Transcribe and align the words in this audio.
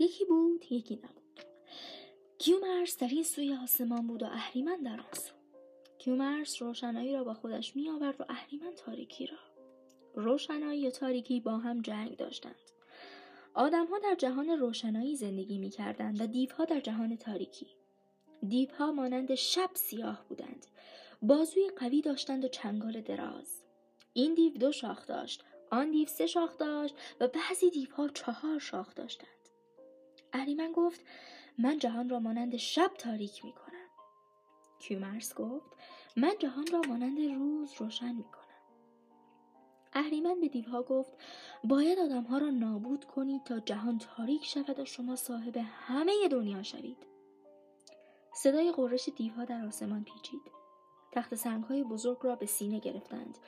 یکی 0.00 0.24
بود 0.24 0.72
یکی 0.72 0.96
نبود. 0.96 1.40
کیومرس 2.38 2.98
در 2.98 3.08
این 3.08 3.22
سوی 3.22 3.54
آسمان 3.54 4.06
بود 4.06 4.22
و 4.22 4.26
اهریمن 4.26 4.82
در 4.82 5.00
آن 5.00 5.12
سو. 5.12 5.34
کیومرس 5.98 6.62
روشنایی 6.62 7.12
را 7.12 7.24
با 7.24 7.34
خودش 7.34 7.76
می 7.76 7.90
آورد 7.90 8.20
و 8.20 8.24
اهریمن 8.28 8.74
تاریکی 8.74 9.26
را. 9.26 9.38
روشنایی 10.14 10.86
و 10.86 10.90
تاریکی 10.90 11.40
با 11.40 11.58
هم 11.58 11.82
جنگ 11.82 12.16
داشتند. 12.16 12.54
آدمها 13.54 13.98
در 13.98 14.14
جهان 14.14 14.48
روشنایی 14.48 15.16
زندگی 15.16 15.58
می 15.58 15.70
کردند 15.70 16.20
و 16.20 16.26
دیوها 16.26 16.64
در 16.64 16.80
جهان 16.80 17.16
تاریکی. 17.16 17.66
دیوها 18.48 18.92
مانند 18.92 19.34
شب 19.34 19.70
سیاه 19.74 20.24
بودند. 20.28 20.66
بازوی 21.22 21.70
قوی 21.76 22.00
داشتند 22.00 22.44
و 22.44 22.48
چنگال 22.48 23.00
دراز. 23.00 23.62
این 24.12 24.34
دیو 24.34 24.52
دو 24.52 24.72
شاخ 24.72 25.06
داشت 25.06 25.44
آن 25.70 25.90
دیو 25.90 26.08
سه 26.08 26.26
شاخ 26.26 26.58
داشت 26.58 26.94
و 27.20 27.28
بعضی 27.28 27.70
دیوها 27.70 28.08
چهار 28.08 28.58
شاخ 28.58 28.94
داشتند. 28.94 29.39
اهریمن 30.32 30.72
گفت 30.72 31.00
من 31.58 31.78
جهان 31.78 32.08
را 32.08 32.20
مانند 32.20 32.56
شب 32.56 32.90
تاریک 32.98 33.44
می 33.44 33.52
کنم 33.52 33.70
کیومرس 34.78 35.34
گفت 35.34 35.76
من 36.16 36.32
جهان 36.38 36.66
را 36.72 36.80
مانند 36.88 37.18
روز 37.20 37.72
روشن 37.78 38.12
می 38.12 38.24
کنم 38.24 38.40
اهریمن 39.92 40.40
به 40.40 40.48
دیوها 40.48 40.82
گفت 40.82 41.12
باید 41.64 41.98
آدمها 41.98 42.38
را 42.38 42.50
نابود 42.50 43.04
کنید 43.04 43.44
تا 43.44 43.60
جهان 43.60 43.98
تاریک 43.98 44.44
شود 44.44 44.78
و 44.78 44.84
شما 44.84 45.16
صاحب 45.16 45.56
همه 45.56 46.28
دنیا 46.30 46.62
شوید. 46.62 46.96
صدای 48.34 48.72
قررش 48.72 49.08
دیوها 49.16 49.44
در 49.44 49.64
آسمان 49.66 50.04
پیچید. 50.04 50.40
تخت 51.12 51.34
سنگهای 51.34 51.84
بزرگ 51.84 52.18
را 52.22 52.36
به 52.36 52.46
سینه 52.46 52.78
گرفتند. 52.78 53.38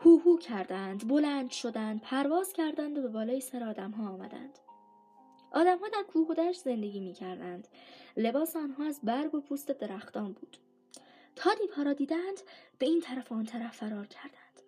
هو 0.00 0.38
کردند 0.38 1.08
بلند 1.08 1.50
شدند 1.50 2.00
پرواز 2.00 2.52
کردند 2.52 2.98
و 2.98 3.02
به 3.02 3.08
بالای 3.08 3.40
سر 3.40 3.64
آدمها 3.64 4.08
آمدند. 4.08 4.58
آدمها 5.52 5.88
در 5.88 6.02
کوه 6.02 6.28
و 6.28 6.34
دشت 6.34 6.60
زندگی 6.60 7.00
می 7.00 7.12
کردند. 7.12 7.68
لباس 8.16 8.56
آنها 8.56 8.84
از 8.84 9.00
برگ 9.02 9.34
و 9.34 9.40
پوست 9.40 9.70
درختان 9.70 10.32
بود. 10.32 10.56
تا 11.36 11.50
دیوها 11.54 11.82
را 11.82 11.92
دیدند 11.92 12.40
به 12.78 12.86
این 12.86 13.00
طرف 13.00 13.32
و 13.32 13.34
آن 13.34 13.44
طرف 13.44 13.76
فرار 13.76 14.06
کردند. 14.06 14.62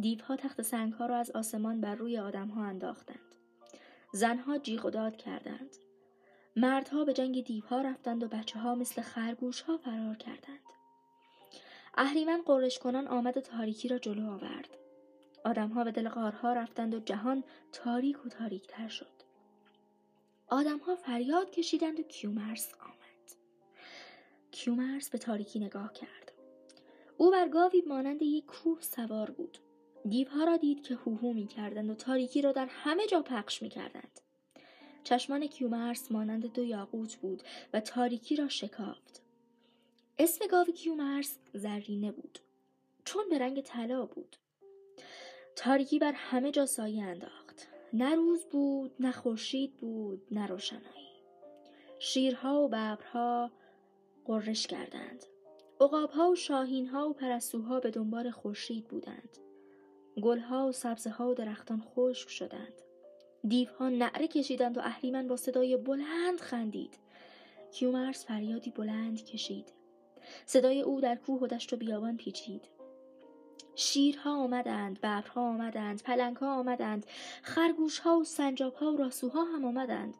دیوها 0.00 0.36
تخت 0.36 0.62
سنگها 0.62 1.06
را 1.06 1.16
از 1.16 1.30
آسمان 1.30 1.80
بر 1.80 1.94
روی 1.94 2.18
آدمها 2.18 2.64
انداختند. 2.64 3.34
زنها 4.12 4.58
جیغ 4.58 4.84
و 4.84 4.90
داد 4.90 5.16
کردند. 5.16 5.76
مردها 6.56 7.04
به 7.04 7.12
جنگ 7.12 7.44
دیوها 7.44 7.80
رفتند 7.80 8.22
و 8.22 8.28
بچه 8.28 8.58
ها 8.58 8.74
مثل 8.74 9.02
خرگوش 9.02 9.60
ها 9.60 9.76
فرار 9.76 10.14
کردند. 10.16 10.58
اهریمن 11.94 12.42
قرش 12.42 12.78
کنان 12.78 13.06
آمد 13.08 13.36
و 13.36 13.40
تاریکی 13.40 13.88
را 13.88 13.98
جلو 13.98 14.30
آورد. 14.30 14.76
آدمها 15.44 15.84
به 15.84 15.92
دل 15.92 16.08
غارها 16.08 16.52
رفتند 16.52 16.94
و 16.94 17.00
جهان 17.00 17.44
تاریک 17.72 18.26
و 18.26 18.28
تاریکتر 18.28 18.88
شد. 18.88 19.27
آدمها 20.50 20.96
فریاد 20.96 21.50
کشیدند 21.50 22.00
و 22.00 22.02
کیومرس 22.02 22.72
آمد. 22.80 23.32
کیومرس 24.50 25.10
به 25.10 25.18
تاریکی 25.18 25.60
نگاه 25.60 25.92
کرد. 25.92 26.32
او 27.16 27.30
بر 27.30 27.48
گاوی 27.48 27.82
مانند 27.86 28.22
یک 28.22 28.46
کوه 28.46 28.80
سوار 28.80 29.30
بود. 29.30 29.58
دیوها 30.08 30.44
را 30.44 30.56
دید 30.56 30.82
که 30.82 30.94
هوهو 30.94 31.32
می 31.32 31.46
کردند 31.46 31.90
و 31.90 31.94
تاریکی 31.94 32.42
را 32.42 32.52
در 32.52 32.66
همه 32.66 33.06
جا 33.06 33.22
پخش 33.22 33.62
می 33.62 33.68
کردند. 33.68 34.20
چشمان 35.04 35.46
کیومرس 35.46 36.12
مانند 36.12 36.52
دو 36.52 36.64
یاقوت 36.64 37.16
بود 37.16 37.42
و 37.72 37.80
تاریکی 37.80 38.36
را 38.36 38.48
شکافت. 38.48 39.22
اسم 40.18 40.46
گاو 40.46 40.66
کیومرس 40.66 41.38
زرینه 41.54 42.12
بود. 42.12 42.38
چون 43.04 43.28
به 43.28 43.38
رنگ 43.38 43.60
طلا 43.60 44.06
بود. 44.06 44.36
تاریکی 45.56 45.98
بر 45.98 46.12
همه 46.12 46.50
جا 46.50 46.66
سایه 46.66 47.02
انداخت. 47.04 47.47
نه 47.92 48.14
روز 48.14 48.44
بود 48.44 48.94
نه 49.00 49.12
خورشید 49.12 49.76
بود 49.76 50.26
نه 50.30 50.46
روشنایی. 50.46 51.08
شیرها 51.98 52.62
و 52.62 52.68
ببرها 52.68 53.50
قررش 54.24 54.66
کردند. 54.66 55.24
عقابها 55.80 56.30
و 56.30 56.34
شاهینها 56.34 57.08
و 57.08 57.12
پرستوها 57.12 57.80
به 57.80 57.90
دنبال 57.90 58.30
خورشید 58.30 58.88
بودند. 58.88 59.38
گلها 60.22 60.68
و 60.68 60.72
سبزها 60.72 61.30
و 61.30 61.34
درختان 61.34 61.82
خشک 61.94 62.28
شدند. 62.28 62.72
دیوها 63.48 63.88
نعره 63.88 64.28
کشیدند 64.28 64.78
و 64.78 64.80
اهریمن 64.80 65.28
با 65.28 65.36
صدای 65.36 65.76
بلند 65.76 66.40
خندید. 66.40 66.98
کیومرس 67.72 68.26
فریادی 68.26 68.70
بلند 68.70 69.24
کشید. 69.24 69.72
صدای 70.46 70.80
او 70.82 71.00
در 71.00 71.16
کوه 71.16 71.40
و 71.40 71.46
دشت 71.46 71.72
و 71.72 71.76
بیابان 71.76 72.16
پیچید. 72.16 72.68
شیرها 73.80 74.36
آمدند 74.36 74.98
ببرها 74.98 75.40
آمدند 75.42 76.02
پلنگها 76.02 76.54
آمدند 76.54 77.06
خرگوشها 77.42 78.18
و 78.18 78.24
سنجابها 78.24 78.92
و 78.92 78.96
راسوها 78.96 79.44
هم 79.44 79.64
آمدند 79.64 80.16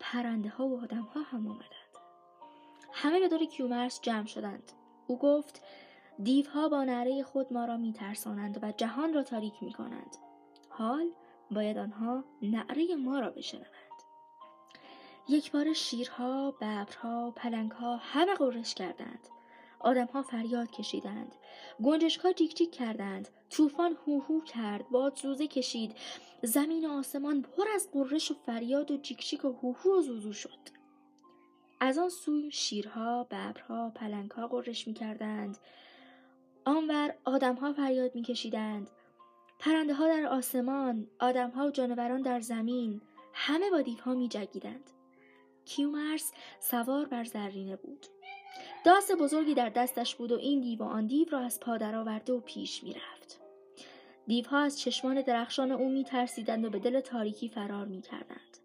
پرنده 0.00 0.48
ها 0.48 0.66
و 0.68 0.82
آدمها 0.82 1.22
هم 1.22 1.46
آمدند. 1.46 1.92
همه 2.92 3.20
به 3.20 3.28
دور 3.28 3.44
کیومرس 3.44 4.00
جمع 4.00 4.26
شدند. 4.26 4.72
او 5.06 5.18
گفت 5.18 5.62
دیوها 6.22 6.68
با 6.68 6.84
نعره 6.84 7.22
خود 7.22 7.52
ما 7.52 7.64
را 7.64 7.76
میترسانند 7.76 8.64
و 8.64 8.72
جهان 8.72 9.14
را 9.14 9.22
تاریک 9.22 9.62
می 9.62 9.72
کنند 9.72 10.16
حال 10.68 11.10
باید 11.50 11.78
آنها 11.78 12.24
نعره 12.42 12.96
ما 12.96 13.20
را 13.20 13.30
بشنوند. 13.30 13.66
یک 15.28 15.52
بار 15.52 15.72
شیرها، 15.72 16.50
ببرها، 16.50 17.30
پلنگها 17.30 17.96
همه 17.96 18.34
قرش 18.34 18.74
کردند. 18.74 19.28
آدمها 19.84 20.22
فریاد 20.22 20.70
کشیدند. 20.70 21.34
گنجشکها 21.82 22.32
جیک 22.32 22.56
جیک 22.56 22.72
کردند. 22.72 23.28
طوفان 23.50 23.96
هوهو 24.06 24.40
کرد. 24.40 24.88
باد 24.88 25.18
زوزه 25.18 25.46
کشید. 25.46 25.96
زمین 26.42 26.84
و 26.84 26.92
آسمان 26.92 27.42
پر 27.42 27.64
از 27.74 27.88
قررش 27.92 28.30
و 28.30 28.34
فریاد 28.34 28.90
و 28.90 28.96
جیک 28.96 29.28
جیک 29.28 29.44
و 29.44 29.52
هوهو 29.52 29.98
و 29.98 30.02
زوزو 30.02 30.32
شد. 30.32 30.58
از 31.80 31.98
آن 31.98 32.08
سو 32.08 32.50
شیرها 32.50 33.24
ببرها 33.24 33.92
پلنگها 33.94 34.46
قررش 34.46 34.88
می‌کردند. 34.88 35.58
آنور 36.64 37.14
آدمها 37.24 37.72
فریاد 37.72 38.14
میکشیدند. 38.14 38.90
پرنده 39.58 39.94
ها 39.94 40.08
در 40.08 40.26
آسمان 40.26 41.06
آدمها 41.20 41.66
و 41.66 41.70
جانوران 41.70 42.22
در 42.22 42.40
زمین 42.40 43.00
همه 43.34 43.70
با 43.70 43.80
دیوها 43.80 44.14
میجگیدند 44.14 44.90
کیومرس 45.64 46.32
سوار 46.60 47.06
بر 47.06 47.24
زرینه 47.24 47.76
بود. 47.76 48.06
داس 48.84 49.10
بزرگی 49.20 49.54
در 49.54 49.68
دستش 49.68 50.14
بود 50.14 50.32
و 50.32 50.38
این 50.38 50.60
دیو 50.60 50.78
و 50.78 50.82
آن 50.82 51.06
دیو 51.06 51.28
را 51.30 51.38
از 51.38 51.60
پادر 51.60 51.94
آورده 51.94 52.32
و 52.32 52.40
پیش 52.40 52.84
می‌رفت 52.84 53.40
دیوها 54.26 54.58
از 54.58 54.80
چشمان 54.80 55.22
درخشان 55.22 55.72
او 55.72 55.88
میترسیدند 55.88 56.64
و 56.64 56.70
به 56.70 56.78
دل 56.78 57.00
تاریکی 57.00 57.48
فرار 57.48 57.86
می‌کردند 57.86 58.58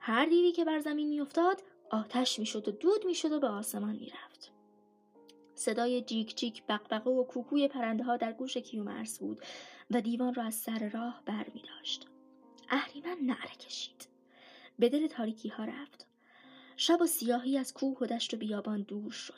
هر 0.00 0.26
دیوی 0.26 0.52
که 0.52 0.64
بر 0.64 0.78
زمین 0.78 1.08
میافتاد 1.08 1.62
آتش 1.90 2.38
می‌شد 2.38 2.68
و 2.68 2.72
دود 2.72 3.06
می‌شد 3.06 3.32
و 3.32 3.40
به 3.40 3.48
آسمان 3.48 3.96
می‌رفت 3.96 4.52
صدای 5.54 6.02
جیک 6.02 6.36
جیک 6.36 6.62
بقبقه 6.68 7.10
و 7.10 7.24
کوکوی 7.24 7.68
پرنده 7.68 8.04
ها 8.04 8.16
در 8.16 8.32
گوش 8.32 8.56
کیومرس 8.56 9.18
بود 9.18 9.40
و 9.90 10.00
دیوان 10.00 10.34
را 10.34 10.42
از 10.42 10.54
سر 10.54 10.88
راه 10.88 11.22
بر 11.26 11.46
می 11.54 11.62
داشت. 11.62 12.06
اهریمن 12.68 13.16
نعره 13.22 13.54
کشید. 13.60 14.08
به 14.78 14.88
دل 14.88 15.06
تاریکی 15.06 15.48
ها 15.48 15.64
رفت. 15.64 16.07
شب 16.80 17.02
و 17.02 17.06
سیاهی 17.06 17.58
از 17.58 17.72
کوه 17.72 17.98
و 18.00 18.06
دشت 18.06 18.34
و 18.34 18.36
بیابان 18.36 18.82
دور 18.82 19.10
شد. 19.10 19.34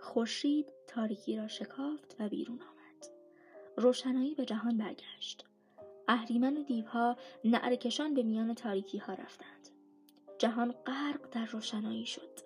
خورشید 0.00 0.66
تاریکی 0.86 1.36
را 1.36 1.48
شکافت 1.48 2.16
و 2.20 2.28
بیرون 2.28 2.58
آمد. 2.58 3.06
روشنایی 3.76 4.34
به 4.34 4.44
جهان 4.44 4.78
برگشت. 4.78 5.44
اهریمن 6.08 6.56
و 6.56 6.62
دیوها 6.62 7.16
نعرکشان 7.44 8.14
به 8.14 8.22
میان 8.22 8.54
تاریکی 8.54 8.98
ها 8.98 9.12
رفتند. 9.12 9.68
جهان 10.38 10.72
غرق 10.72 11.30
در 11.30 11.46
روشنایی 11.46 12.06
شد. 12.06 12.40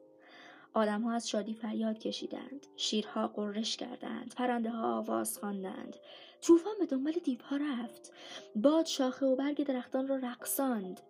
آدمها 0.74 1.12
از 1.12 1.28
شادی 1.28 1.54
فریاد 1.54 1.98
کشیدند. 1.98 2.66
شیرها 2.76 3.28
قررش 3.28 3.76
کردند. 3.76 4.34
پرنده 4.34 4.70
ها 4.70 4.98
آواز 4.98 5.38
خواندند. 5.38 5.96
طوفان 6.42 6.74
به 6.78 6.86
دنبال 6.86 7.12
دیوها 7.12 7.56
رفت. 7.56 8.12
باد 8.56 8.86
شاخه 8.86 9.26
و 9.26 9.36
برگ 9.36 9.64
درختان 9.66 10.08
را 10.08 10.16
رقصاند. 10.16 11.00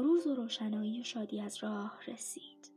روز 0.00 0.26
و 0.26 0.34
روشنایی 0.34 1.00
و 1.00 1.04
شادی 1.04 1.40
از 1.40 1.64
راه 1.64 1.98
رسید 2.06 2.72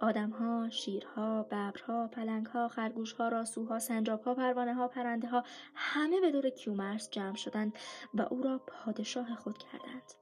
آدمها، 0.00 0.70
شیرها، 0.70 1.42
ببرها، 1.42 2.08
پلنگها، 2.08 2.68
خرگوشها، 2.68 3.28
راسوها، 3.28 3.78
سنجابها، 3.78 4.34
پروانه 4.34 4.74
ها، 4.74 4.88
پرنده 4.88 5.28
ها 5.28 5.44
همه 5.74 6.20
به 6.20 6.30
دور 6.30 6.50
کیومرس 6.50 7.10
جمع 7.10 7.36
شدند 7.36 7.72
و 8.14 8.22
او 8.30 8.42
را 8.42 8.58
پادشاه 8.58 9.34
خود 9.34 9.58
کردند. 9.58 10.12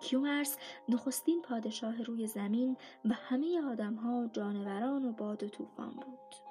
کیومرس 0.00 0.58
نخستین 0.88 1.42
پادشاه 1.42 2.02
روی 2.02 2.26
زمین 2.26 2.76
و 3.04 3.14
همه 3.14 3.70
آدمها، 3.72 4.30
جانوران 4.32 5.04
و 5.04 5.12
باد 5.12 5.42
و 5.42 5.48
طوفان 5.48 5.90
بود. 5.90 6.45